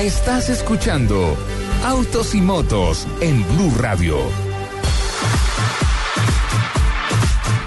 Estás 0.00 0.48
escuchando 0.48 1.36
Autos 1.84 2.34
y 2.34 2.40
Motos 2.40 3.06
en 3.20 3.44
Blue 3.56 3.72
Radio. 3.78 4.16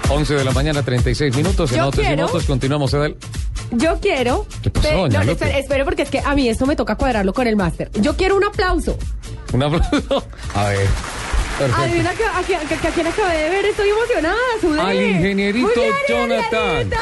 11 0.08 0.34
de 0.34 0.44
la 0.44 0.50
mañana, 0.52 0.82
36 0.82 1.34
minutos. 1.36 1.70
En 1.72 1.78
Yo 1.78 1.82
Autos 1.84 2.00
y 2.02 2.06
quiero- 2.06 2.26
Motos 2.26 2.44
continuamos, 2.44 2.92
Edel. 2.94 3.16
Yo 3.70 3.98
quiero. 4.00 4.46
¿Qué 4.62 4.70
pasó, 4.70 4.88
Pe- 4.88 4.94
doña 4.94 5.18
no, 5.20 5.24
Lupe? 5.26 5.32
espere, 5.44 5.58
espere, 5.60 5.84
porque 5.84 6.02
es 6.02 6.10
que 6.10 6.18
a 6.20 6.34
mí 6.34 6.48
esto 6.48 6.66
me 6.66 6.74
toca 6.76 6.96
cuadrarlo 6.96 7.32
con 7.32 7.46
el 7.46 7.56
máster. 7.56 7.90
Yo 7.94 8.16
quiero 8.16 8.36
un 8.36 8.44
aplauso. 8.44 8.98
Un 9.52 9.62
aplauso. 9.62 10.26
A 10.54 10.64
ver. 10.68 10.86
Perfecto. 11.58 11.82
Adivina 11.82 12.12
que, 12.14 12.24
a, 12.24 12.42
quién- 12.44 12.68
que- 12.68 12.76
que 12.76 12.88
a 12.88 12.90
quién 12.90 13.06
acabé 13.06 13.36
de 13.36 13.50
ver. 13.50 13.64
Estoy 13.66 13.88
emocionada. 13.90 14.36
sudé. 14.60 14.80
Al 14.80 14.96
ingenierito 15.02 15.66
Muy 15.68 15.74
bien, 15.84 15.92
Jonathan. 16.08 16.40
ingenierito. 16.82 16.96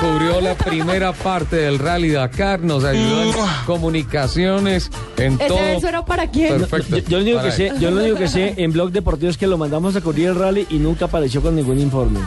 Cubrió 0.00 0.40
la 0.40 0.54
primera 0.54 1.12
parte 1.12 1.56
del 1.56 1.78
Rally 1.78 2.10
Dakar, 2.10 2.60
nos 2.60 2.84
ayudó 2.84 3.22
en 3.24 3.32
comunicaciones, 3.66 4.90
en 5.18 5.34
¿Ese 5.34 5.46
todo. 5.46 5.58
verso 5.58 5.88
era 5.88 6.04
para 6.04 6.26
quién? 6.30 6.58
Perfecto. 6.58 6.96
Yo, 6.96 7.02
yo 7.02 7.18
lo 7.18 7.22
único 7.22 7.36
Para 7.38 7.50
que 7.50 7.56
sé, 7.56 7.72
yo 7.78 7.90
lo 7.90 8.00
único 8.00 8.16
que 8.16 8.28
sé 8.28 8.54
en 8.56 8.72
Blog 8.72 8.92
Deportivo 8.92 9.30
es 9.30 9.36
que 9.36 9.46
lo 9.46 9.58
mandamos 9.58 9.94
a 9.96 10.00
cubrir 10.00 10.28
el 10.28 10.36
rally 10.36 10.66
y 10.70 10.76
nunca 10.78 11.04
apareció 11.04 11.42
con 11.42 11.54
ningún 11.54 11.78
informe. 11.78 12.20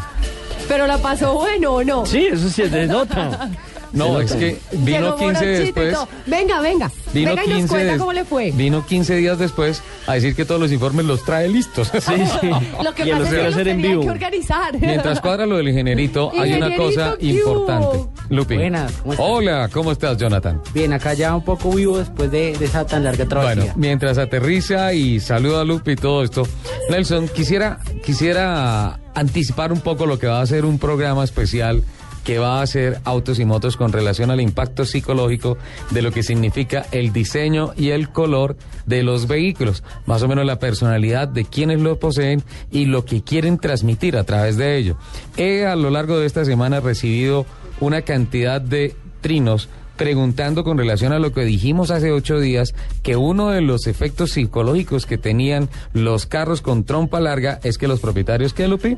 Pero 0.67 0.85
la 0.85 0.97
pasó 0.99 1.33
bueno 1.33 1.73
o 1.73 1.83
no. 1.83 2.05
Sí, 2.05 2.27
eso 2.31 2.47
sí, 2.47 2.69
se 2.69 2.87
nota. 2.87 3.49
No, 3.93 4.19
es 4.19 4.33
que 4.33 4.57
vino 4.71 5.15
Llegó 5.15 5.17
15 5.17 5.25
Morochito 5.25 5.45
y 5.45 5.85
después. 5.85 5.97
Venga, 6.25 6.61
venga. 6.61 6.91
Vino 7.13 7.29
venga 7.29 7.45
y 7.45 7.47
nos 7.47 7.57
15 7.57 7.73
cuenta 7.73 7.97
cómo 7.97 8.13
le 8.13 8.25
fue. 8.25 8.51
Vino 8.51 8.85
15 8.85 9.15
días 9.15 9.37
después 9.37 9.83
a 10.07 10.15
decir 10.15 10.35
que 10.35 10.45
todos 10.45 10.59
los 10.59 10.71
informes 10.71 11.05
los 11.05 11.23
trae 11.23 11.47
listos. 11.47 11.91
Sí, 12.03 12.15
sí. 12.41 12.49
Lo 12.83 12.93
que 12.93 13.07
y 13.07 13.11
pasa 13.11 13.23
es 13.23 13.29
que 13.29 13.43
los 13.43 13.67
en 13.67 13.81
vivo. 13.81 14.01
que 14.01 14.09
organizar. 14.09 14.77
Mientras 14.79 15.21
cuadra 15.21 15.45
lo 15.45 15.57
del 15.57 15.69
ingenierito, 15.69 16.31
hay 16.37 16.53
una 16.53 16.75
cosa 16.75 17.15
¿qué 17.19 17.27
importante. 17.27 18.05
Lupi. 18.29 18.55
Buenas, 18.55 18.91
¿cómo 18.93 19.13
estás? 19.13 19.25
Hola, 19.29 19.69
¿cómo 19.71 19.91
estás, 19.91 20.17
Jonathan? 20.17 20.61
Bien, 20.73 20.91
acá 20.91 21.13
ya 21.13 21.35
un 21.35 21.43
poco 21.43 21.71
vivo 21.71 21.97
después 21.97 22.29
de, 22.31 22.57
de 22.57 22.65
esa 22.65 22.85
tan 22.85 23.03
larga 23.03 23.25
travesía. 23.25 23.63
Bueno, 23.63 23.73
mientras 23.77 24.17
aterriza 24.17 24.93
y 24.93 25.19
saluda 25.19 25.61
a 25.61 25.63
Lupi 25.63 25.91
y 25.91 25.95
todo 25.95 26.23
esto, 26.23 26.47
Nelson, 26.89 27.27
quisiera, 27.29 27.79
quisiera 28.03 28.99
anticipar 29.13 29.71
un 29.71 29.79
poco 29.81 30.05
lo 30.05 30.19
que 30.19 30.27
va 30.27 30.41
a 30.41 30.45
ser 30.45 30.65
un 30.65 30.79
programa 30.79 31.23
especial 31.23 31.83
que 32.23 32.39
va 32.39 32.59
a 32.59 32.61
hacer 32.61 32.99
Autos 33.03 33.39
y 33.39 33.45
Motos 33.45 33.77
con 33.77 33.91
relación 33.91 34.31
al 34.31 34.41
impacto 34.41 34.85
psicológico 34.85 35.57
de 35.91 36.01
lo 36.01 36.11
que 36.11 36.23
significa 36.23 36.85
el 36.91 37.13
diseño 37.13 37.73
y 37.77 37.89
el 37.89 38.09
color 38.09 38.55
de 38.85 39.03
los 39.03 39.27
vehículos, 39.27 39.83
más 40.05 40.23
o 40.23 40.27
menos 40.27 40.45
la 40.45 40.59
personalidad 40.59 41.27
de 41.27 41.45
quienes 41.45 41.81
lo 41.81 41.99
poseen 41.99 42.43
y 42.71 42.85
lo 42.85 43.05
que 43.05 43.23
quieren 43.23 43.57
transmitir 43.57 44.17
a 44.17 44.23
través 44.23 44.57
de 44.57 44.77
ello. 44.77 44.97
He 45.37 45.65
a 45.65 45.75
lo 45.75 45.89
largo 45.89 46.19
de 46.19 46.25
esta 46.25 46.45
semana 46.45 46.79
recibido 46.79 47.45
una 47.79 48.01
cantidad 48.01 48.61
de 48.61 48.95
trinos 49.21 49.69
preguntando 49.97 50.63
con 50.63 50.77
relación 50.77 51.13
a 51.13 51.19
lo 51.19 51.33
que 51.33 51.45
dijimos 51.45 51.91
hace 51.91 52.11
ocho 52.11 52.39
días, 52.39 52.73
que 53.03 53.15
uno 53.15 53.51
de 53.51 53.61
los 53.61 53.87
efectos 53.87 54.31
psicológicos 54.31 55.05
que 55.05 55.17
tenían 55.17 55.69
los 55.93 56.25
carros 56.25 56.61
con 56.61 56.83
trompa 56.83 57.19
larga 57.19 57.59
es 57.63 57.77
que 57.77 57.87
los 57.87 57.99
propietarios, 57.99 58.53
¿qué, 58.53 58.67
Lupi? 58.67 58.97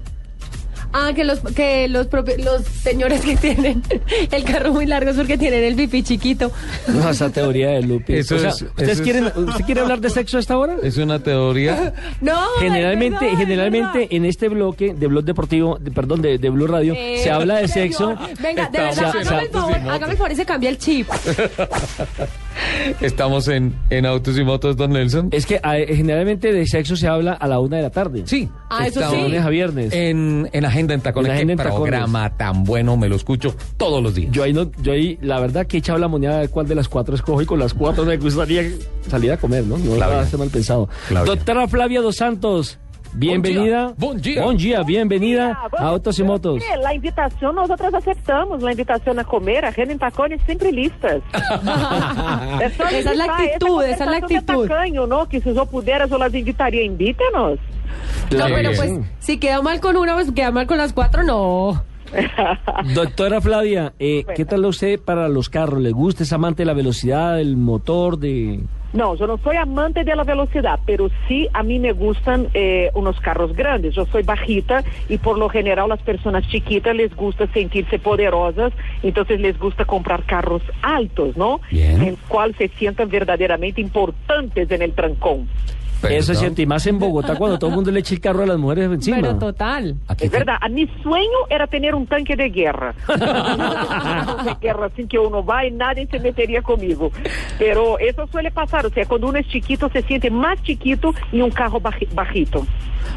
Ah, 0.97 1.11
que 1.13 1.25
los 1.25 1.39
que 1.41 1.89
los 1.89 2.07
los 2.37 2.63
señores 2.81 3.19
que 3.19 3.35
tienen 3.35 3.83
el 4.31 4.43
carro 4.45 4.71
muy 4.71 4.85
largo 4.85 5.09
es 5.11 5.17
porque 5.17 5.37
tienen 5.37 5.61
el 5.65 5.75
pipí 5.75 6.03
chiquito. 6.03 6.53
No, 6.87 7.09
esa 7.09 7.29
teoría 7.29 7.71
de 7.71 7.81
Lupi. 7.81 8.13
Eso 8.13 8.35
O 8.35 8.39
sea, 8.39 8.51
es- 8.51 8.61
¿ustedes 8.61 8.89
eso 8.89 8.91
es- 8.91 9.01
quieren, 9.01 9.25
¿Usted 9.35 9.65
quiere 9.65 9.81
hablar 9.81 9.99
de 9.99 10.09
sexo 10.09 10.37
a 10.37 10.39
esta 10.39 10.57
hora? 10.57 10.77
Es 10.83 10.95
una 10.97 11.19
teoría. 11.19 11.93
No, 12.21 12.39
Generalmente, 12.59 13.25
verdad, 13.25 13.37
generalmente 13.39 14.15
en 14.15 14.23
este 14.23 14.47
bloque 14.47 14.93
de 14.93 15.07
Blog 15.07 15.25
Deportivo, 15.25 15.77
de- 15.81 15.91
perdón, 15.91 16.21
de, 16.21 16.37
de 16.37 16.49
Blue 16.49 16.65
Radio, 16.67 16.93
Eh, 16.95 17.19
se 17.21 17.29
habla 17.29 17.55
de 17.57 17.67
señor, 17.67 17.87
sexo. 17.89 18.15
Venga, 18.41 18.69
de 18.69 18.79
verdad, 18.79 19.05
hágame 19.17 19.41
el 19.43 19.49
favor, 19.49 19.75
hágame 19.75 20.11
el 20.13 20.17
favor 20.17 20.31
y 20.31 20.35
se 20.37 20.45
cambia 20.45 20.69
el 20.69 20.77
chip. 20.77 21.07
Estamos 23.01 23.47
en, 23.47 23.75
en 23.89 24.05
Autos 24.05 24.37
y 24.37 24.43
Motos, 24.43 24.77
don 24.77 24.91
Nelson. 24.91 25.29
Es 25.31 25.45
que 25.45 25.59
ah, 25.63 25.75
generalmente 25.87 26.51
de 26.53 26.65
sexo 26.67 26.95
se 26.95 27.07
habla 27.07 27.33
a 27.33 27.47
la 27.47 27.59
una 27.59 27.77
de 27.77 27.83
la 27.83 27.89
tarde. 27.89 28.23
Sí. 28.25 28.49
Ah, 28.69 28.87
eso 28.87 29.01
sí. 29.09 29.15
De 29.15 29.21
lunes 29.23 29.41
a 29.43 29.49
viernes. 29.49 29.93
En, 29.93 30.49
en 30.51 30.65
Agenda 30.65 30.93
en 30.93 31.01
Tacones. 31.01 31.29
En 31.31 31.35
Agenda 31.35 31.55
Qué 31.55 31.61
en 31.61 31.67
Tacones. 31.69 31.89
programa 31.91 32.29
tan 32.37 32.63
bueno, 32.63 32.97
me 32.97 33.09
lo 33.09 33.15
escucho 33.15 33.55
todos 33.77 34.01
los 34.01 34.15
días. 34.15 34.31
Yo 34.31 34.43
ahí, 34.43 34.53
no, 34.53 34.71
yo 34.81 34.93
ahí, 34.93 35.17
la 35.21 35.39
verdad 35.39 35.65
que 35.67 35.77
he 35.77 35.79
echado 35.79 35.99
la 35.99 36.07
moneda 36.07 36.39
de 36.39 36.47
cuál 36.47 36.67
de 36.67 36.75
las 36.75 36.87
cuatro 36.87 37.15
escojo 37.15 37.41
y 37.41 37.45
con 37.45 37.59
las 37.59 37.73
cuatro 37.73 38.05
me 38.05 38.17
gustaría 38.17 38.63
salir 39.09 39.31
a 39.31 39.37
comer, 39.37 39.65
¿no? 39.65 39.77
No 39.77 39.95
Flavia. 39.95 40.15
va 40.17 40.21
a 40.21 40.25
ser 40.25 40.39
mal 40.39 40.49
pensado. 40.49 40.87
Flavia. 41.07 41.33
Doctora 41.35 41.67
Flavia 41.67 42.01
Dos 42.01 42.15
Santos, 42.17 42.77
bienvenida. 43.15 43.93
Bom 43.97 44.15
dia. 44.15 44.41
Bom 44.41 44.53
dia, 44.53 44.83
bienvenida 44.83 45.57
Bom 45.71 45.79
a 45.79 45.87
Autos 45.87 46.19
y 46.19 46.23
Motos. 46.23 46.63
La 46.81 46.93
invitação 46.93 47.53
nós 47.53 47.69
outras 47.69 47.93
aceptamos, 47.93 48.63
a 48.63 48.71
invitação 48.71 49.17
a 49.17 49.23
comer, 49.23 49.65
a 49.65 49.69
Renan 49.69 49.97
Tacones 49.97 50.41
sempre 50.45 50.71
listas. 50.71 51.21
Essa 52.61 52.83
é 52.83 53.21
a 53.21 53.25
actitud, 53.25 53.83
essa 53.83 54.03
é 54.03 54.07
a 54.07 54.17
actitud. 54.17 54.67
tacanho, 54.67 55.07
não? 55.07 55.25
Que 55.25 55.39
se 55.41 55.49
eu 55.49 55.65
puderas, 55.65 56.11
eu 56.11 56.17
las 56.17 56.33
invitaria, 56.33 56.83
invítenos. 56.83 57.59
No, 58.31 58.45
pero 58.47 58.71
pues 58.75 58.99
si 59.19 59.37
queda 59.37 59.61
mal 59.61 59.79
con 59.79 59.95
una, 59.95 60.13
pues 60.15 60.31
queda 60.31 60.51
mal 60.51 60.67
con 60.67 60.77
las 60.77 60.93
cuatro, 60.93 61.23
no. 61.23 61.83
Doctora 62.93 63.41
Flavia, 63.41 63.93
eh, 63.99 64.25
¿qué 64.35 64.45
tal 64.45 64.65
usted 64.65 64.99
para 64.99 65.27
los 65.27 65.49
carros? 65.49 65.81
¿Le 65.81 65.91
gusta? 65.91 66.23
¿Es 66.23 66.33
amante 66.33 66.63
de 66.63 66.67
la 66.67 66.73
velocidad, 66.73 67.37
del 67.37 67.57
motor, 67.57 68.17
de...? 68.19 68.59
Não, 68.95 69.13
eu 69.13 69.27
não 69.27 69.37
sou 69.37 69.51
amante 69.51 70.05
da 70.05 70.23
velocidade, 70.23 70.81
pero 70.85 71.11
sí 71.27 71.49
a 71.53 71.61
mí 71.61 71.77
me 71.79 71.91
gustan 71.91 72.47
eh, 72.53 72.89
unos 72.95 73.19
carros 73.19 73.51
grandes. 73.51 73.97
Eu 73.97 74.05
sou 74.05 74.23
bajita 74.23 74.85
e 75.09 75.17
por 75.17 75.37
lo 75.37 75.49
general 75.49 75.91
as 75.91 76.01
pessoas 76.01 76.45
chiquitas 76.45 76.95
les 76.95 77.13
gusta 77.13 77.45
sentirse 77.47 77.99
poderosas, 77.99 78.71
entonces 79.03 79.37
les 79.41 79.59
gusta 79.59 79.83
comprar 79.83 80.23
carros 80.23 80.61
altos, 80.81 81.35
¿no? 81.35 81.59
Bien. 81.69 82.01
En 82.01 82.15
cual 82.29 82.55
se 82.55 82.69
sientan 82.69 83.09
verdaderamente 83.09 83.81
importantes 83.81 84.71
en 84.71 84.81
el 84.81 84.93
trancón. 84.93 85.49
Eso 86.09 86.31
es 86.33 86.39
cierto, 86.39 86.61
y 86.61 86.65
más 86.65 86.85
en 86.87 86.99
Bogotá 86.99 87.35
cuando 87.35 87.57
todo 87.59 87.69
el 87.69 87.75
mundo 87.75 87.91
le 87.91 87.99
echa 87.99 88.13
el 88.13 88.19
carro 88.21 88.43
a 88.43 88.45
las 88.45 88.57
mujeres 88.57 88.85
encima. 88.91 89.17
Pero 89.21 89.35
total. 89.37 89.95
Aquí 90.07 90.25
Es 90.25 90.31
verdad, 90.31 90.55
a 90.61 90.69
mi 90.69 90.87
sueño 91.03 91.37
era 91.49 91.67
tener 91.67 91.95
un 91.95 92.05
tanque 92.07 92.35
de 92.35 92.49
guerra. 92.49 92.93
de 93.07 94.55
guerra, 94.61 94.87
así 94.87 95.07
que 95.07 95.17
uno 95.19 95.43
va 95.45 95.65
y 95.65 95.71
nadie 95.71 96.07
se 96.09 96.19
metería 96.19 96.61
conmigo. 96.61 97.11
Pero 97.57 97.97
eso 97.99 98.27
suele 98.27 98.51
pasar, 98.51 98.85
o 98.85 98.89
sea, 98.89 99.05
cuando 99.05 99.27
uno 99.29 99.39
es 99.39 99.47
chiquito 99.47 99.89
se 99.89 100.01
siente 100.03 100.29
más 100.29 100.61
chiquito 100.63 101.13
y 101.31 101.41
un 101.41 101.51
carro 101.51 101.79
baji- 101.79 102.07
bajito. 102.13 102.65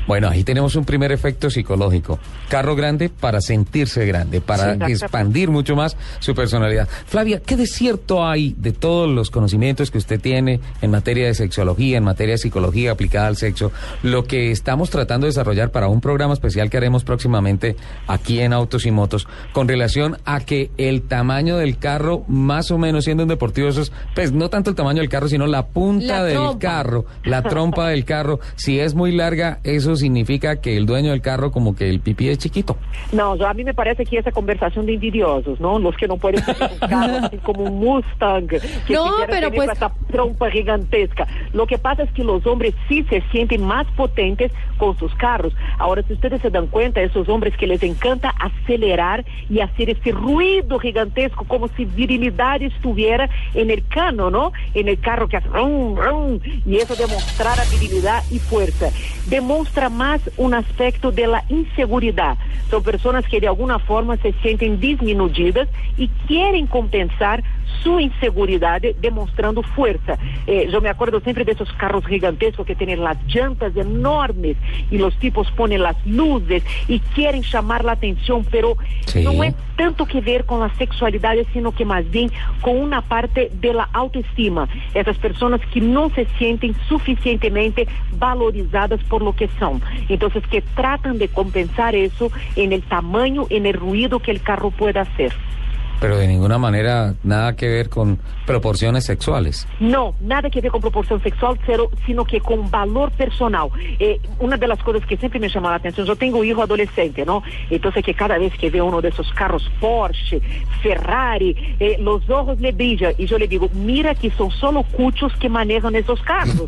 Bueno, 0.06 0.28
ahí 0.28 0.44
tenemos 0.44 0.76
un 0.76 0.84
primer 0.84 1.12
efecto 1.12 1.48
psicológico. 1.48 2.18
Carro 2.48 2.76
grande 2.76 3.08
para 3.08 3.40
sentirse 3.40 4.04
grande, 4.06 4.40
para 4.42 4.74
Sí. 4.86 4.92
expandir 4.92 5.50
mucho 5.50 5.76
más 5.76 5.96
su 6.18 6.34
personalidad. 6.34 6.86
Flavia, 7.06 7.40
¿qué 7.40 7.56
de 7.56 7.66
cierto 7.66 8.26
hay 8.26 8.54
de 8.58 8.72
todos 8.72 9.08
los 9.08 9.30
conocimientos 9.30 9.90
que 9.90 9.96
usted 9.98 10.20
tiene 10.20 10.60
en 10.82 10.90
materia 10.90 11.26
de 11.26 11.34
sexología, 11.34 11.96
en 11.98 12.04
materia 12.04 12.34
de 12.34 12.38
psicología 12.38 12.58
aplicada 12.86 13.26
al 13.26 13.36
sexo? 13.36 13.72
Lo 14.02 14.24
que 14.24 14.50
estamos 14.50 14.90
tratando 14.90 15.26
de 15.26 15.30
desarrollar 15.30 15.70
para 15.70 15.88
un 15.88 16.00
programa 16.00 16.34
especial 16.34 16.70
que 16.70 16.76
haremos 16.76 17.04
próximamente 17.04 17.76
aquí 18.06 18.40
en 18.40 18.52
Autos 18.52 18.86
y 18.86 18.90
Motos, 18.90 19.26
con 19.52 19.66
relación 19.68 20.16
a 20.24 20.40
que 20.40 20.70
el 20.78 21.02
tamaño 21.02 21.56
del 21.56 21.78
carro, 21.78 22.24
más 22.28 22.70
o 22.70 22.78
menos 22.78 23.04
siendo 23.04 23.22
un 23.24 23.28
deportivo, 23.28 23.68
eso 23.68 23.80
es, 23.82 23.92
pues 24.14 24.32
no 24.32 24.48
tanto 24.50 24.70
el 24.70 24.76
tamaño 24.76 25.00
del 25.00 25.08
carro, 25.08 25.28
sino 25.28 25.46
la 25.46 25.66
punta 25.66 26.18
La 26.18 26.24
del 26.24 26.34
trompa. 26.36 26.58
carro, 26.58 27.04
la 27.24 27.42
trompa 27.42 27.88
del 27.88 28.04
carro, 28.04 28.40
si 28.56 28.78
es 28.78 28.94
muy 28.94 29.12
larga, 29.12 29.60
eso 29.64 29.96
significa 29.96 30.60
que 30.60 30.76
el 30.76 30.86
dueño 30.86 31.10
del 31.10 31.20
carro 31.22 31.50
como 31.50 31.74
que 31.74 31.88
el 31.88 32.00
pipí 32.00 32.28
es 32.28 32.38
chiquito. 32.38 32.76
No, 33.12 33.32
a 33.32 33.54
mí 33.54 33.64
me 33.64 33.74
parece 33.74 34.04
que 34.04 34.18
esa 34.18 34.30
conversación 34.32 34.86
de 34.86 34.94
envidiosos, 34.94 35.58
¿no? 35.60 35.78
Los 35.78 35.96
que 35.96 36.06
no 36.06 36.16
pueden 36.16 36.44
tener 36.44 36.70
un 36.82 36.88
carro 36.88 37.18
así 37.26 37.36
como 37.38 37.62
un 37.64 37.78
Mustang, 37.78 38.46
que 38.48 38.60
No, 38.92 39.14
pero 39.26 39.48
tener 39.48 39.54
pues- 39.54 39.70
esa 39.70 39.92
trompa 40.10 40.50
gigantesca. 40.50 41.26
Lo 41.52 41.66
que 41.66 41.78
pasa 41.78 42.02
es 42.02 42.10
que 42.12 42.22
los 42.24 42.44
hombres 42.46 42.57
sí 42.88 43.04
se 43.08 43.22
sienten 43.30 43.64
más 43.64 43.86
potentes 43.96 44.52
con 44.76 44.96
sus 44.98 45.14
carros. 45.14 45.54
Ahora, 45.78 46.02
si 46.02 46.12
ustedes 46.12 46.40
se 46.40 46.50
dan 46.50 46.66
cuenta, 46.66 47.00
esos 47.00 47.28
hombres 47.28 47.56
que 47.56 47.66
les 47.66 47.82
encanta 47.82 48.34
acelerar 48.38 49.24
y 49.48 49.60
hacer 49.60 49.90
ese 49.90 50.12
ruido 50.12 50.78
gigantesco, 50.78 51.44
como 51.44 51.68
si 51.68 51.84
virilidad 51.84 52.62
estuviera 52.62 53.28
en 53.54 53.70
el 53.70 53.86
cano, 53.86 54.30
¿no? 54.30 54.52
En 54.74 54.88
el 54.88 54.98
carro 55.00 55.28
que 55.28 55.36
hace 55.36 55.48
rum, 55.48 55.96
rum, 55.96 56.40
y 56.64 56.76
eso 56.76 56.94
demostrar 56.94 57.58
habilidad 57.58 58.22
y 58.30 58.38
fuerza. 58.38 58.90
Demostra 59.26 59.88
más 59.88 60.20
un 60.36 60.54
aspecto 60.54 61.10
de 61.10 61.26
la 61.26 61.44
inseguridad. 61.48 62.38
Son 62.70 62.82
personas 62.82 63.26
que 63.26 63.40
de 63.40 63.48
alguna 63.48 63.78
forma 63.78 64.16
se 64.18 64.32
sienten 64.42 64.80
disminuidas 64.80 65.68
y 65.96 66.08
quieren 66.26 66.66
compensar 66.66 67.42
su 67.82 68.00
inseguridad 68.00 68.82
demostrando 69.00 69.62
fuerza. 69.62 70.18
Eh, 70.46 70.68
yo 70.70 70.80
me 70.80 70.88
acuerdo 70.88 71.20
siempre 71.20 71.44
de 71.44 71.52
esos 71.52 71.72
carros 71.74 72.06
gigantescos 72.06 72.66
que 72.66 72.74
tienen 72.74 73.02
las 73.02 73.16
llantas 73.26 73.76
enormes 73.76 74.56
y 74.90 74.98
los 74.98 75.16
tipos 75.18 75.50
ponen 75.52 75.82
las 75.82 75.96
luces 76.06 76.62
y 76.88 77.00
quieren 77.00 77.42
llamar 77.42 77.84
la 77.84 77.92
atención, 77.92 78.44
pero 78.50 78.76
Sí. 79.06 79.22
no 79.22 79.42
es 79.42 79.54
tanto 79.76 80.06
que 80.06 80.20
ver 80.20 80.44
con 80.44 80.60
la 80.60 80.74
sexualidad, 80.74 81.34
sino 81.52 81.72
que 81.72 81.84
más 81.84 82.08
bien 82.10 82.30
con 82.60 82.76
una 82.76 83.00
parte 83.02 83.50
de 83.60 83.72
la 83.72 83.88
autoestima. 83.92 84.68
Esas 84.94 85.16
personas 85.18 85.60
que 85.72 85.80
no 85.80 86.10
se 86.10 86.26
sienten 86.38 86.74
suficientemente 86.88 87.86
valorizadas 88.18 89.02
por 89.04 89.22
lo 89.22 89.34
que 89.34 89.48
son. 89.58 89.80
Entonces, 90.08 90.42
que 90.48 90.62
tratan 90.62 91.18
de 91.18 91.28
compensar 91.28 91.94
eso 91.94 92.30
en 92.56 92.72
el 92.72 92.82
tamaño, 92.82 93.46
en 93.50 93.66
el 93.66 93.74
ruido 93.74 94.18
que 94.20 94.30
el 94.30 94.42
carro 94.42 94.70
pueda 94.70 95.02
hacer. 95.02 95.32
Pero 96.00 96.16
de 96.16 96.26
ninguna 96.26 96.58
manera 96.58 97.14
nada 97.22 97.56
que 97.56 97.68
ver 97.68 97.88
con 97.88 98.18
proporciones 98.46 99.04
sexuales. 99.04 99.66
No, 99.80 100.14
nada 100.20 100.48
que 100.48 100.60
ver 100.60 100.70
con 100.70 100.80
proporción 100.80 101.22
sexual, 101.22 101.58
cero, 101.66 101.90
sino 102.06 102.24
que 102.24 102.40
con 102.40 102.70
valor 102.70 103.10
personal. 103.12 103.68
Eh, 103.98 104.20
una 104.38 104.56
de 104.56 104.68
las 104.68 104.82
cosas 104.82 105.04
que 105.06 105.16
siempre 105.16 105.40
me 105.40 105.48
llama 105.48 105.70
la 105.70 105.76
atención, 105.76 106.06
yo 106.06 106.16
tengo 106.16 106.44
hijo 106.44 106.62
adolescente, 106.62 107.26
¿no? 107.26 107.42
Entonces 107.70 108.04
que 108.04 108.14
cada 108.14 108.38
vez 108.38 108.52
que 108.56 108.70
ve 108.70 108.80
uno 108.80 109.00
de 109.00 109.08
esos 109.08 109.32
carros 109.32 109.70
Porsche, 109.80 110.40
Ferrari, 110.82 111.56
eh, 111.78 111.96
los 112.00 112.28
ojos 112.30 112.60
le 112.60 112.72
brillan 112.72 113.14
y 113.18 113.26
yo 113.26 113.38
le 113.38 113.48
digo, 113.48 113.68
mira 113.72 114.14
que 114.14 114.30
son 114.30 114.50
solo 114.50 114.82
cuchos 114.84 115.32
que 115.36 115.48
manejan 115.48 115.94
esos 115.96 116.20
carros. 116.22 116.66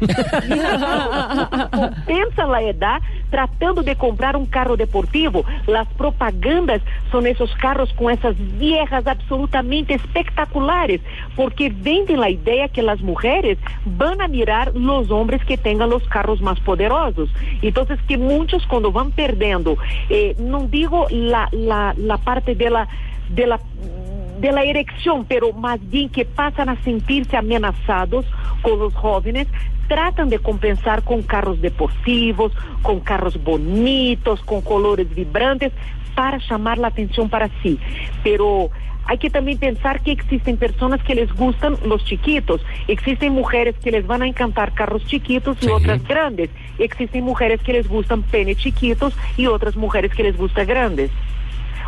Pensa 2.06 2.46
la 2.46 2.62
edad 2.62 3.00
tratando 3.30 3.82
de 3.82 3.96
comprar 3.96 4.36
un 4.36 4.46
carro 4.46 4.76
deportivo. 4.76 5.44
Las 5.66 5.86
propagandas 5.94 6.82
son 7.10 7.26
esos 7.26 7.54
carros 7.56 7.92
con 7.94 8.10
esas 8.10 8.34
viejas 8.58 9.06
absolutamente 9.06 9.94
espectaculares, 9.94 11.00
porque 11.36 11.70
venden 11.70 12.20
la 12.20 12.30
idea 12.30 12.68
que 12.68 12.82
las 12.82 13.00
mujeres 13.00 13.58
van 13.84 14.20
a 14.20 14.28
mirar 14.28 14.72
hombres 15.10 15.44
que 15.44 15.56
tengan 15.56 15.90
los 15.90 16.06
carros 16.08 16.40
más 16.40 16.58
poderosos. 16.60 17.30
Entonces, 17.62 17.98
que 18.06 18.18
muchos 18.18 18.66
cuando 18.66 18.92
van 18.92 19.12
perdiendo, 19.12 19.76
eh, 20.08 20.34
digo 20.70 21.06
la, 21.10 21.48
la, 21.52 21.94
la 21.96 22.18
parte 22.18 22.54
de 22.54 22.70
la, 22.70 22.88
de 23.28 23.46
la 23.46 23.60
de 24.40 24.52
la 24.52 24.62
erección, 24.64 25.24
pero 25.26 25.52
más 25.52 25.78
bien 25.90 26.08
que 26.08 26.24
pasan 26.24 26.68
a 26.68 26.82
sentirse 26.82 27.36
amenazados 27.36 28.24
con 28.62 28.78
los 28.78 28.94
jóvenes, 28.94 29.46
tratan 29.88 30.28
de 30.28 30.38
compensar 30.38 31.02
con 31.02 31.22
carros 31.22 31.60
deportivos, 31.60 32.52
con 32.82 33.00
carros 33.00 33.42
bonitos, 33.42 34.40
con 34.42 34.62
colores 34.62 35.12
vibrantes, 35.14 35.72
para 36.14 36.38
llamar 36.38 36.78
la 36.78 36.88
atención 36.88 37.28
para 37.28 37.48
sí. 37.62 37.78
Pero 38.22 38.70
hay 39.06 39.18
que 39.18 39.30
también 39.30 39.58
pensar 39.58 40.00
que 40.02 40.12
existen 40.12 40.56
personas 40.56 41.02
que 41.02 41.14
les 41.14 41.32
gustan 41.34 41.76
los 41.84 42.04
chiquitos, 42.04 42.60
existen 42.86 43.32
mujeres 43.32 43.74
que 43.82 43.90
les 43.90 44.06
van 44.06 44.22
a 44.22 44.28
encantar 44.28 44.72
carros 44.72 45.04
chiquitos 45.06 45.56
y 45.60 45.66
Sí. 45.66 45.70
otras 45.72 46.06
grandes, 46.06 46.50
existen 46.78 47.24
mujeres 47.24 47.60
que 47.62 47.72
les 47.72 47.88
gustan 47.88 48.22
penes 48.22 48.58
chiquitos 48.58 49.14
y 49.36 49.46
otras 49.46 49.74
mujeres 49.76 50.14
que 50.14 50.22
les 50.22 50.36
gustan 50.36 50.66
grandes. 50.66 51.10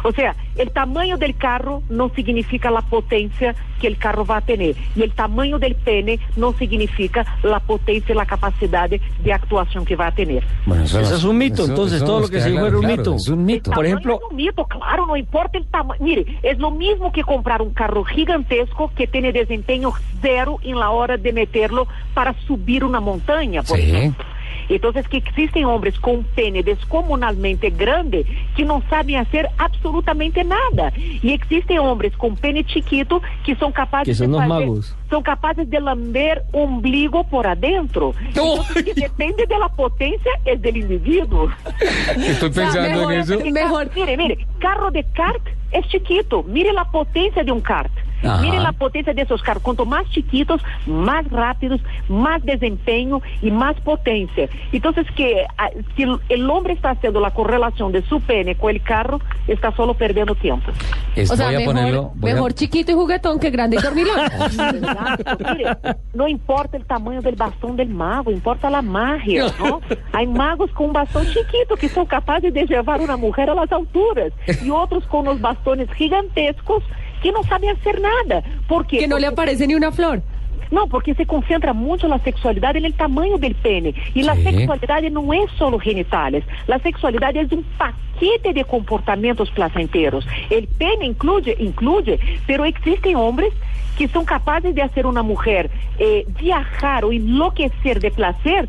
O 0.05 0.13
sea, 0.13 0.35
el 0.57 0.71
tamaño 0.71 1.17
del 1.17 1.37
carro 1.37 1.83
no 1.89 2.09
significa 2.11 2.71
la 2.71 2.83
potencia 2.83 3.55
que 3.81 3.87
el 3.87 3.97
carro 3.97 4.25
va 4.25 4.39
a 4.39 4.41
tener. 4.41 4.75
Y 4.95 5.03
el 5.03 5.13
tamaño 5.13 5.59
del 5.59 5.75
pene 5.75 6.19
no 6.37 6.53
significa 6.55 7.25
la 7.43 7.61
potencia 7.61 8.13
y 8.13 8.17
la 8.17 8.27
capacidad 8.27 8.89
de, 8.89 9.01
de 9.23 9.33
actuación 9.33 9.85
que 9.85 9.97
va 9.97 10.09
a 10.09 10.13
tener. 10.15 10.45
Bueno, 10.67 10.85
Eso 10.85 11.01
es 11.01 11.25
un 11.25 11.39
mito, 11.39 11.65
entonces, 11.65 12.01
todo 12.05 12.21
nos 12.21 12.31
lo 12.31 12.37
que 12.37 12.41
se 12.41 12.51
dijo 12.51 12.61
claro, 12.63 12.69
era 12.69 12.77
un 12.79 12.83
claro, 12.85 12.97
mito. 13.03 13.15
Es 13.17 13.29
un 13.29 13.45
mito. 13.45 13.71
El 13.71 13.75
Por 13.75 13.87
ejemplo- 13.87 14.15
es 14.25 14.31
un 14.31 14.37
mito, 14.37 14.65
claro, 14.67 15.07
no 15.07 15.17
importa 15.17 15.59
el 15.59 15.67
tamaño. 15.67 16.01
Mire, 16.01 16.27
es 16.43 16.59
lo 16.59 16.71
mismo 16.71 17.11
que 17.13 17.23
comprar 17.23 17.63
un 17.63 17.73
carro 17.73 18.05
gigantesco 18.05 18.91
que 18.97 19.07
tiene 19.07 19.33
desempeño 19.33 19.93
cero 20.21 20.59
en 20.63 20.79
la 20.79 20.91
hora 20.91 21.17
de 21.17 21.33
meterlo 21.33 21.87
para 22.15 22.35
subir 22.47 22.85
una 22.85 23.01
montaña, 23.01 23.63
por 23.63 23.79
Sí. 23.79 23.91
ejemplo. 23.91 24.25
Entonces, 24.75 25.07
que 25.09 25.19
existen 25.19 25.65
hombres 25.65 25.99
con 26.01 26.25
pene 26.25 26.63
descomunalmente 26.63 27.71
grande 27.71 28.25
que 28.57 28.65
no 28.65 28.83
saben 28.89 29.17
hacer 29.17 29.49
absolutamente 29.59 30.45
nada. 30.45 30.93
Y 30.97 31.33
existen 31.33 31.79
hombres 31.79 32.17
con 32.17 32.37
pene 32.37 32.65
chiquito 32.65 33.21
que 33.45 33.55
son 33.57 33.73
capaces 33.73 34.09
Que 34.09 34.15
son 34.15 34.33
de 34.33 34.39
fazer- 34.39 34.49
magos. 34.49 34.97
son 35.11 35.23
capaces 35.23 35.69
de 35.69 35.81
lamber 35.81 36.43
ombligo 36.53 37.25
por 37.25 37.47
adentro. 37.47 38.15
Entonces, 38.27 38.83
que 38.85 38.95
depende 38.95 39.47
de 39.47 39.59
la 39.59 39.69
potencia 39.69 40.31
es 40.45 40.61
del 40.63 40.77
individuo. 40.79 41.51
Estoy 42.17 42.51
pensando 42.51 42.89
mejor- 42.89 43.13
en 43.13 43.21
eso. 43.21 43.39
Mejor. 43.53 43.91
Mire, 43.95 44.17
mire, 44.17 44.47
carro 44.59 44.91
de 44.91 45.05
kart 45.13 45.43
es 45.73 45.87
chiquito. 45.89 46.43
Mire 46.45 46.73
la 46.73 46.85
potencia 46.91 47.43
de 47.45 47.53
un 47.53 47.61
kart. 47.61 47.91
Ajá. 48.23 48.41
Mire 48.43 48.61
la 48.61 48.73
potencia 48.73 49.13
de 49.15 49.23
esos 49.23 49.43
carros. 49.43 49.63
Cuanto 49.63 49.85
más 49.87 50.09
chiquitos, 50.11 50.61
más 50.87 51.29
rápidos, 51.31 51.81
más 52.09 52.43
desempeño 52.45 53.21
y 53.41 53.51
más 53.51 53.79
potencia. 53.81 54.49
Entonces, 54.73 55.07
que 55.17 55.45
ah, 55.59 55.71
si 55.97 56.05
el 56.29 56.51
hombre 56.51 56.75
está 56.75 56.91
haciendo 56.91 57.21
la 57.21 57.31
correlación 57.33 57.93
de 57.93 58.03
su 58.03 58.21
pene 58.21 58.55
con 58.55 58.71
el 58.71 58.83
carro, 58.83 59.21
está 59.47 59.73
solo 59.75 59.95
perdiendo 59.95 60.35
tiempo. 60.35 60.71
Es- 61.17 61.31
O 61.31 61.37
sea, 61.37 61.47
voy 61.47 61.55
a 61.57 61.59
mejor, 61.59 61.75
ponerlo. 61.75 62.13
voy 62.15 62.31
a- 62.31 62.35
mejor 62.35 62.55
chiquito 62.55 62.91
y 62.93 62.95
juguetón 62.95 63.39
que 63.39 63.51
grande 63.51 63.77
y 63.79 63.83
dormilón. 63.83 64.19
No 66.15 66.29
importa 66.29 66.77
el 66.77 66.85
tamaño 66.85 67.21
del 67.23 67.37
bastón 67.37 67.77
del 67.77 67.89
mago, 67.89 68.31
importa 68.31 68.69
la 68.71 68.83
magia, 68.83 69.47
¿no? 69.59 69.81
Hay 70.13 70.27
magos 70.27 70.71
con 70.73 70.87
un 70.87 70.93
bastón 70.93 71.25
chiquito 71.27 71.77
que 71.79 71.89
son 71.89 72.07
capaces 72.07 72.53
de 72.53 72.65
llevar 72.67 73.01
una 73.01 73.17
mujer 73.17 73.51
a 73.51 73.55
las 73.55 73.71
alturas 73.73 74.33
y 74.63 74.71
otros 74.71 75.05
con 75.07 75.25
los 75.25 75.41
bastones 75.41 75.91
gigantescos 75.95 76.83
que 77.23 77.33
no 77.33 77.43
saben 77.45 77.71
hacer 77.71 78.01
nada. 78.01 78.43
¿Por 78.69 78.87
qué? 78.87 78.99
que 78.99 79.09
no 79.09 79.19
le 79.19 79.27
Porque- 79.29 79.43
aparece 79.43 79.67
ni 79.67 79.75
una 79.75 79.93
flor. 79.93 80.23
no, 80.71 80.87
porque 80.87 81.15
se 81.15 81.27
concentra 81.27 81.75
mucho 81.75 82.09
la 82.09 82.19
sexualidad 82.21 82.77
en 82.77 82.87
el 82.87 82.95
tamaño 82.95 83.37
del 83.37 83.55
pene. 83.55 83.95
Y 84.15 84.23
la 84.23 84.35
Sí. 84.37 84.43
sexualidad 84.43 85.03
no 85.11 85.33
es 85.35 85.51
solo 85.59 85.79
genitales. 85.79 86.45
La 86.67 86.79
sexualidad 86.79 87.37
es 87.37 87.53
un 87.53 87.63
paquete 87.77 88.55
de 88.55 88.65
comportamientos 88.65 89.51
placenteros. 89.51 90.27
El 90.49 90.67
pene 90.69 91.05
incluye, 91.07 91.57
incluye, 91.59 92.19
pero 92.47 92.65
existen 92.65 93.17
hombres 93.17 93.53
que 93.99 94.09
son 94.09 94.25
capaces 94.25 94.75
de 94.75 94.81
hacer 94.81 95.05
una 95.07 95.23
mujer 95.23 95.71
eh, 95.99 96.25
viajar 96.41 97.05
o 97.05 97.13
enloquecer 97.13 98.01
de 98.01 98.11
placer 98.11 98.67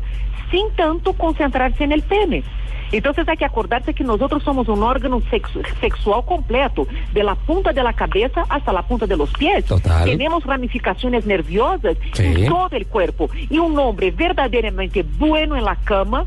sin 0.50 0.70
tanto 0.76 1.14
concentrarse 1.14 1.84
en 1.84 1.92
el 1.92 2.02
pene. 2.02 2.42
Entonces 2.96 3.28
hay 3.28 3.36
que 3.36 3.44
acordarse 3.44 3.92
que 3.94 4.04
nosotros 4.04 4.42
somos 4.42 4.68
un 4.68 4.82
órgano 4.82 5.20
sexu- 5.30 5.64
sexual 5.80 6.24
completo, 6.24 6.86
de 7.12 7.22
la 7.24 7.34
punta 7.34 7.72
de 7.72 7.82
la 7.82 7.92
cabeza 7.92 8.44
hasta 8.48 8.72
la 8.72 8.82
punta 8.82 9.06
de 9.06 9.16
los 9.16 9.30
pies. 9.32 9.64
Total. 9.64 10.04
Tenemos 10.04 10.44
ramificaciones 10.44 11.26
nerviosas 11.26 11.96
Sí. 12.12 12.24
en 12.24 12.46
todo 12.48 12.68
el 12.72 12.86
cuerpo. 12.86 13.28
Y 13.50 13.58
un 13.58 13.78
hombre 13.78 14.10
verdaderamente 14.10 15.02
bueno 15.18 15.56
en 15.56 15.64
la 15.64 15.76
cama 15.76 16.24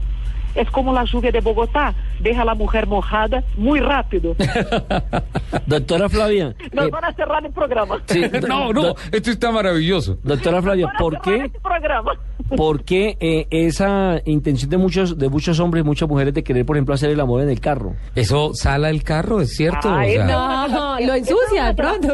es 0.55 0.69
como 0.71 0.91
la 0.91 1.03
lluvia 1.03 1.31
de 1.31 1.39
Bogotá, 1.39 1.93
deja 2.19 2.41
a 2.41 2.45
la 2.45 2.55
mujer 2.55 2.87
mojada 2.87 3.43
muy 3.57 3.79
rápido. 3.79 4.35
Doctora 5.67 6.09
Flavia. 6.09 6.55
Nos 6.73 6.87
eh, 6.87 6.89
van 6.89 7.05
a 7.05 7.13
cerrar 7.13 7.45
el 7.45 7.51
programa. 7.51 8.01
sí, 8.07 8.21
No, 8.47 8.73
no, 8.73 8.95
esto 9.11 9.31
está 9.31 9.51
maravilloso. 9.51 10.17
Doctora 10.23 10.61
Flavia, 10.61 10.91
¿por 10.97 11.21
qué, 11.21 11.35
este 11.45 11.59
programa. 11.59 12.13
Por 12.55 12.83
qué 12.83 13.17
eh, 13.19 13.47
esa 13.51 14.21
intención 14.25 14.69
de 14.69 14.77
muchos, 14.77 15.17
de 15.17 15.29
muchos 15.29 15.59
hombres, 15.59 15.83
muchas 15.83 16.07
mujeres 16.07 16.33
de 16.33 16.43
querer, 16.43 16.65
por 16.65 16.77
ejemplo, 16.77 16.93
hacer 16.93 17.09
el 17.09 17.19
amor 17.19 17.41
en 17.41 17.49
el 17.49 17.59
carro? 17.59 17.95
Eso 18.15 18.51
sala 18.53 18.89
el 18.89 19.03
carro, 19.03 19.41
¿es 19.41 19.55
cierto? 19.55 19.89
Ah, 19.89 20.03
O 20.05 20.09
sea, 20.09 20.25
no. 20.25 20.67
No, 20.67 20.99
lo 20.99 21.13
ensucia 21.13 21.65
de 21.65 21.73
pronto. 21.75 22.13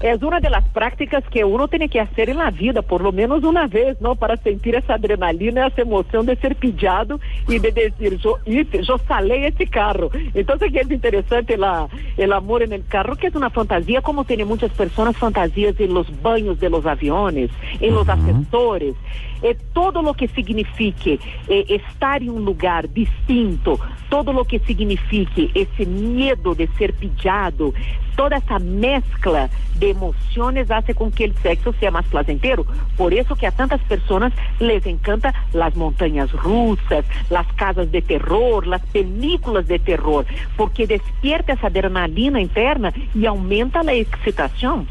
Es 0.00 0.22
una 0.22 0.38
de 0.38 0.48
las 0.48 0.62
prácticas 0.68 1.24
que 1.28 1.42
uno 1.44 1.66
tiene 1.66 1.88
que 1.88 1.98
hacer 1.98 2.30
en 2.30 2.38
la 2.38 2.52
vida, 2.52 2.82
por 2.82 3.00
lo 3.02 3.10
menos 3.10 3.42
una 3.42 3.66
vez, 3.66 4.00
¿no? 4.00 4.14
Para 4.14 4.36
sentir 4.36 4.76
esa 4.76 4.94
adrenalina, 4.94 5.66
esa 5.66 5.82
emoción 5.82 6.24
de 6.24 6.36
ser 6.36 6.54
pillado 6.54 7.18
y 7.48 7.58
de 7.58 7.72
decir, 7.72 8.16
yo 8.18 8.36
hice, 8.46 8.84
yo 8.84 8.96
salé 9.08 9.48
ese 9.48 9.66
carro. 9.66 10.10
Entonces, 10.34 10.72
que 10.72 10.80
es 10.82 10.90
interesante 10.92 11.56
la, 11.56 11.88
el 12.16 12.32
amor 12.32 12.62
en 12.62 12.74
el 12.74 12.86
carro, 12.86 13.16
que 13.16 13.26
es 13.26 13.34
una 13.34 13.50
fantasía, 13.50 14.00
como 14.00 14.22
tienen 14.22 14.46
muchas 14.46 14.70
personas 14.70 15.16
fantasías 15.16 15.74
en 15.80 15.92
los 15.92 16.06
baños 16.22 16.60
de 16.60 16.70
los 16.70 16.86
aviones, 16.86 17.50
en 17.80 17.92
los 17.92 18.08
ascensores. 18.08 18.94
Eh, 19.42 19.56
todo 19.72 20.02
lo 20.02 20.14
que 20.14 20.28
signifique 20.28 21.20
eh, 21.48 21.64
estar 21.68 22.22
en 22.22 22.30
un 22.30 22.44
lugar 22.44 22.92
distinto, 22.92 23.78
todo 24.08 24.32
lo 24.32 24.44
que 24.44 24.58
signifique 24.60 25.50
ese 25.54 25.86
miedo 25.86 26.54
de 26.54 26.66
ser 26.78 26.92
pillado, 26.94 27.72
toda 28.16 28.38
esa 28.38 28.58
mezcla 28.58 29.48
de 29.78 29.90
emociones 29.90 30.70
hace 30.72 30.92
con 30.94 31.12
que 31.12 31.24
el 31.24 31.36
sexo 31.36 31.72
sea 31.74 31.92
más 31.92 32.04
placentero. 32.06 32.66
Por 32.96 33.14
eso 33.14 33.36
que 33.36 33.46
a 33.46 33.52
tantas 33.52 33.80
personas 33.82 34.32
les 34.58 34.84
encanta 34.86 35.32
las 35.52 35.76
montañas 35.76 36.32
rusas, 36.32 37.04
las 37.30 37.46
casas 37.52 37.92
de 37.92 38.02
terror, 38.02 38.66
las 38.66 38.84
películas 38.86 39.68
de 39.68 39.78
terror, 39.78 40.26
porque 40.56 40.88
despierta 40.88 41.52
esa 41.52 41.68
adrenalina 41.68 42.40
interna 42.40 42.92
y 43.14 43.26
aumenta 43.26 43.84
la 43.84 43.92
excitación. 43.92 44.88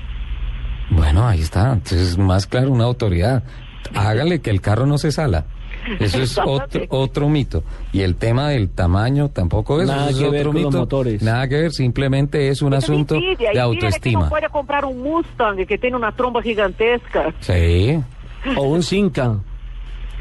Bueno, 0.90 1.28
ahí 1.28 1.42
está. 1.42 1.74
Entonces, 1.74 2.18
más 2.18 2.48
claro, 2.48 2.72
una 2.72 2.86
autoridad. 2.86 3.44
Hágale 3.96 4.40
que 4.42 4.50
el 4.50 4.62
carro 4.62 4.86
no 4.86 4.98
se 4.98 5.12
sala. 5.12 5.46
Eso 6.00 6.22
es 6.22 6.38
otro, 6.46 6.82
otro 6.90 7.30
mito. 7.30 7.64
Y 7.94 8.02
el 8.02 8.16
tema 8.16 8.50
del 8.50 8.70
tamaño 8.70 9.30
tampoco 9.30 9.82
es, 9.82 9.88
Nada 9.88 10.10
eso 10.10 10.18
es 10.20 10.24
que 10.26 10.30
ver 10.30 10.42
otro 10.48 10.52
con 10.54 10.62
los 10.64 10.72
mito. 10.72 10.80
motores. 10.80 11.22
Nada 11.22 11.48
que 11.48 11.56
ver, 11.56 11.72
simplemente 11.72 12.50
es 12.50 12.62
un 12.62 12.74
Eso 12.74 12.80
es 12.80 12.84
asunto 12.90 13.16
envidia, 13.16 13.50
de 13.50 13.54
que 13.54 13.60
autoestima. 13.60 14.22
no 14.24 14.30
puede 14.30 14.50
comprar 14.50 14.84
un 14.86 15.02
Mustang 15.02 15.66
que 15.66 15.78
tiene 15.78 15.96
una 15.96 16.12
tromba 16.12 16.42
gigantesca. 16.42 17.34
Sí. 17.40 18.00
O 18.58 18.64
un 18.64 18.84
Cinca. 18.84 19.38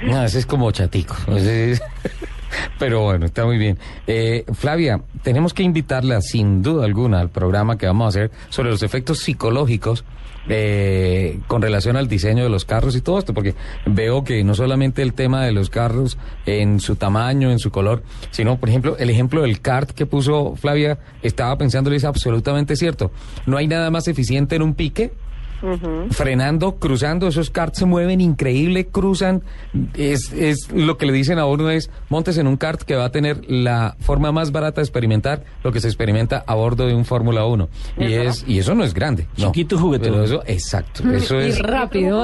No, 0.03 0.23
ese 0.25 0.39
es 0.39 0.47
como 0.47 0.71
chatico. 0.71 1.17
Ese 1.35 1.73
es- 1.73 1.83
Pero 2.79 3.03
bueno, 3.03 3.27
está 3.27 3.45
muy 3.45 3.59
bien. 3.59 3.79
Eh, 4.07 4.45
Flavia, 4.55 5.01
tenemos 5.23 5.53
que 5.53 5.63
invitarla 5.65 6.21
sin 6.21 6.63
duda 6.63 6.85
alguna 6.85 7.21
al 7.21 7.29
programa 7.31 7.77
que 7.77 7.87
vamos 7.87 8.05
a 8.07 8.09
hacer 8.09 8.31
sobre 8.51 8.71
los 8.71 8.83
efectos 8.83 9.19
psicológicos 9.19 10.05
eh, 10.49 11.41
con 11.47 11.63
relación 11.63 11.97
al 11.97 12.09
diseño 12.09 12.45
de 12.45 12.51
los 12.51 12.65
carros 12.65 12.97
y 12.97 13.01
todo 13.01 13.19
esto, 13.19 13.35
porque 13.35 13.55
veo 13.87 14.25
que 14.25 14.45
no 14.45 14.55
solamente 14.55 15.03
el 15.03 15.15
tema 15.15 15.45
de 15.45 15.53
los 15.53 15.71
carros 15.71 16.19
en 16.45 16.81
su 16.81 16.97
tamaño, 16.97 17.51
en 17.51 17.59
su 17.59 17.71
color, 17.71 18.03
sino, 18.31 18.59
por 18.59 18.69
ejemplo, 18.69 18.97
el 18.99 19.11
ejemplo 19.11 19.43
del 19.43 19.61
kart 19.61 19.91
que 19.91 20.07
puso 20.07 20.55
Flavia, 20.57 20.99
estaba 21.23 21.57
pensando 21.57 21.91
es 21.93 22.05
absolutamente 22.05 22.77
cierto. 22.77 23.11
No 23.47 23.57
hay 23.57 23.69
nada 23.69 23.91
más 23.91 24.09
eficiente 24.09 24.57
en 24.57 24.63
un 24.63 24.75
pique 24.75 25.13
frenando, 26.11 26.77
cruzando, 26.77 27.29
esos 27.29 27.51
karts 27.51 27.79
se 27.79 27.87
mueven 27.87 28.21
increíble, 28.21 28.87
cruzan, 28.87 29.43
es, 29.95 30.33
es 30.33 30.71
lo 30.73 30.97
que 30.97 31.07
le 31.07 31.13
dicen 31.13 31.39
a 31.39 31.47
uno 31.47 31.71
es, 31.71 31.91
montes 32.09 32.39
en 32.39 32.47
un 32.47 32.57
kart 32.57 32.83
que 32.83 32.95
va 32.95 33.07
a 33.07 33.11
tener 33.11 33.41
la 33.49 33.97
forma 34.01 34.33
más 34.33 34.53
barata 34.53 34.81
de 34.81 34.85
experimentar 34.85 35.45
lo 35.63 35.73
que 35.73 35.81
se 35.81 35.89
experimenta 35.89 36.45
a 36.47 36.55
bordo 36.55 36.87
de 36.87 36.95
un 36.95 37.05
Fórmula 37.05 37.45
1. 37.47 37.69
Y 37.99 38.13
es 38.13 38.45
y 38.47 38.59
eso 38.59 38.75
no 38.75 38.85
es 38.85 38.95
grande. 38.95 39.27
no. 39.39 39.47
Chiquito 39.47 39.77
eso, 40.23 40.43
exacto, 40.47 41.09
eso 41.11 41.41
Y 41.41 41.49
es... 41.49 41.59
rápido. 41.61 42.23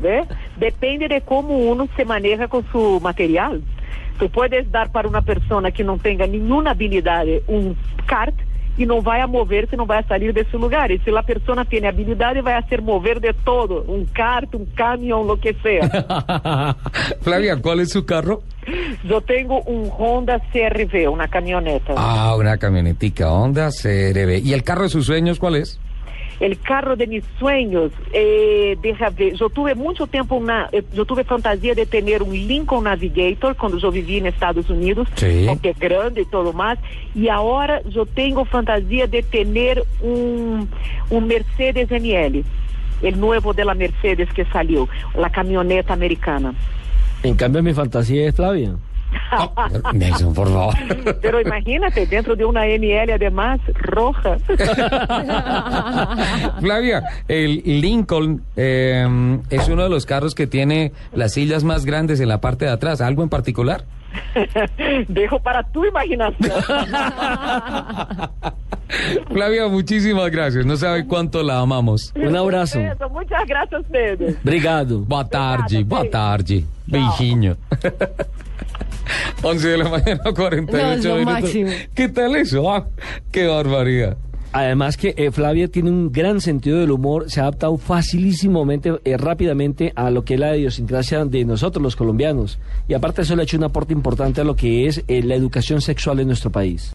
¿Ve? 0.00 0.24
Depende 0.58 1.08
de 1.08 1.20
cómo 1.22 1.56
uno 1.56 1.88
se 1.96 2.04
maneja 2.04 2.48
con 2.48 2.64
su 2.70 3.00
material. 3.00 3.62
Tú 4.18 4.30
puedes 4.30 4.70
dar 4.70 4.90
para 4.92 5.08
una 5.08 5.22
persona 5.22 5.70
que 5.70 5.84
no 5.84 5.98
tenga 5.98 6.26
ninguna 6.26 6.70
habilidad 6.70 7.26
un 7.48 7.76
kart 8.06 8.34
y 8.76 8.86
no 8.86 9.02
va 9.02 9.22
a 9.22 9.26
moverse, 9.26 9.76
no 9.76 9.86
va 9.86 9.98
a 9.98 10.06
salir 10.06 10.32
de 10.32 10.44
su 10.50 10.58
lugar. 10.58 10.90
Y 10.90 10.98
si 11.00 11.10
la 11.10 11.22
persona 11.22 11.64
tiene 11.64 11.88
habilidad, 11.88 12.34
va 12.44 12.56
a 12.56 12.58
hacer 12.58 12.82
mover 12.82 13.20
de 13.20 13.32
todo, 13.32 13.82
un 13.82 14.06
kart, 14.06 14.54
un 14.54 14.66
camión, 14.66 15.26
lo 15.26 15.38
que 15.38 15.54
sea. 15.62 16.76
Flavia, 17.22 17.56
¿cuál 17.60 17.80
es 17.80 17.90
su 17.90 18.04
carro? 18.04 18.42
Yo 19.04 19.20
tengo 19.20 19.60
un 19.62 19.90
Honda 19.96 20.40
CRV, 20.52 21.08
una 21.10 21.28
camioneta. 21.28 21.94
Ah, 21.96 22.34
una 22.36 22.58
camionetica 22.58 23.30
Honda 23.30 23.70
CRV. 23.70 24.40
¿Y 24.44 24.52
el 24.52 24.62
carro 24.64 24.84
de 24.84 24.88
sus 24.88 25.06
sueños 25.06 25.38
cuál 25.38 25.56
es? 25.56 25.78
El 26.38 26.58
carro 26.58 26.96
de 26.96 27.06
mis 27.06 27.24
sueños, 27.38 27.92
eh, 28.12 28.76
deja 28.82 29.08
ver, 29.10 29.34
yo 29.34 29.48
tuve 29.48 29.74
mucho 29.74 30.06
tiempo 30.06 30.34
una, 30.36 30.68
eh, 30.70 30.82
yo 30.92 31.04
tuve 31.06 31.24
fantasía 31.24 31.74
de 31.74 31.86
tener 31.86 32.22
un 32.22 32.32
Lincoln 32.32 32.84
Navigator 32.84 33.56
cuando 33.56 33.78
yo 33.78 33.90
viví 33.90 34.18
en 34.18 34.26
Estados 34.26 34.68
Unidos, 34.68 35.08
Sí. 35.14 35.44
porque 35.48 35.70
es 35.70 35.78
grande 35.78 36.20
y 36.22 36.26
todo 36.26 36.52
más, 36.52 36.78
y 37.14 37.28
ahora 37.28 37.80
yo 37.88 38.04
tengo 38.04 38.44
fantasía 38.44 39.06
de 39.06 39.22
tener 39.22 39.82
un, 40.02 40.68
un 41.08 41.26
Mercedes 41.26 41.90
ML, 41.90 42.44
el 43.02 43.18
nuevo 43.20 43.54
de 43.54 43.64
la 43.64 43.74
Mercedes 43.74 44.28
que 44.34 44.44
salió, 44.46 44.88
la 45.16 45.30
camioneta 45.30 45.94
americana. 45.94 46.54
En 47.22 47.34
cambio, 47.34 47.62
mi 47.62 47.72
fantasía 47.72 48.28
es 48.28 48.34
Flavia. 48.34 48.76
Nelson, 49.92 50.34
por 50.34 50.48
favor. 50.48 50.74
Pero 51.20 51.40
imagínate, 51.40 52.06
dentro 52.06 52.36
de 52.36 52.44
una 52.44 52.66
ML 52.66 53.12
además 53.12 53.60
roja. 53.74 54.36
Flavia, 56.60 57.02
el 57.28 57.62
Lincoln 57.64 58.42
eh, 58.56 59.38
es 59.50 59.68
uno 59.68 59.82
de 59.82 59.88
los 59.88 60.06
carros 60.06 60.34
que 60.34 60.46
tiene 60.46 60.92
las 61.12 61.34
sillas 61.34 61.64
más 61.64 61.84
grandes 61.84 62.20
en 62.20 62.28
la 62.28 62.40
parte 62.40 62.66
de 62.66 62.72
atrás. 62.72 63.00
¿Algo 63.00 63.22
en 63.22 63.28
particular? 63.28 63.84
Dejo 65.08 65.38
para 65.40 65.62
tu 65.62 65.84
imaginación. 65.84 66.50
Flavia, 69.32 69.68
muchísimas 69.68 70.30
gracias. 70.30 70.64
No 70.64 70.76
sabe 70.76 71.06
cuánto 71.06 71.42
la 71.42 71.58
amamos. 71.58 72.12
Un 72.14 72.36
abrazo. 72.36 72.80
Eso, 72.80 73.08
Muchas 73.10 73.46
gracias 73.46 73.74
a 73.74 73.80
ustedes. 73.80 74.36
Obrigado. 74.44 75.00
Boa 75.00 75.28
tarde, 75.28 75.82
boa 75.84 76.08
tarde. 76.08 76.64
Beijinho. 76.86 77.56
11 79.42 79.68
de 79.68 79.78
la 79.78 79.88
mañana, 79.88 80.20
48 80.34 80.66
No, 80.72 80.92
es 80.92 81.04
lo 81.04 81.14
minutos. 81.16 81.42
máximo. 81.42 81.70
¿Qué 81.94 82.08
tal 82.08 82.36
eso? 82.36 82.70
Ah, 82.72 82.86
qué 83.30 83.46
barbaridad. 83.46 84.16
Además 84.52 84.96
que 84.96 85.12
eh, 85.18 85.30
Flavia 85.32 85.68
tiene 85.68 85.90
un 85.90 86.10
gran 86.10 86.40
sentido 86.40 86.78
del 86.80 86.90
humor, 86.90 87.30
se 87.30 87.40
ha 87.40 87.42
adaptado 87.42 87.76
facilísimamente, 87.76 88.92
eh, 89.04 89.16
rápidamente 89.18 89.92
a 89.96 90.10
lo 90.10 90.24
que 90.24 90.34
es 90.34 90.40
la 90.40 90.56
idiosincrasia 90.56 91.24
de 91.26 91.44
nosotros 91.44 91.82
los 91.82 91.94
colombianos. 91.96 92.58
Y 92.88 92.94
aparte 92.94 93.22
eso 93.22 93.36
le 93.36 93.42
ha 93.42 93.44
hecho 93.44 93.58
un 93.58 93.64
aporte 93.64 93.92
importante 93.92 94.40
a 94.40 94.44
lo 94.44 94.56
que 94.56 94.86
es 94.86 95.04
eh, 95.08 95.22
la 95.22 95.34
educación 95.34 95.80
sexual 95.82 96.20
en 96.20 96.28
nuestro 96.28 96.50
país. 96.50 96.94